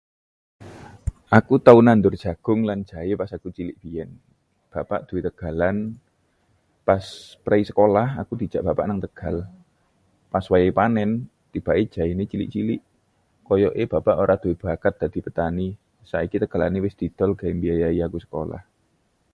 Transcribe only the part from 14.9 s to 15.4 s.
dadi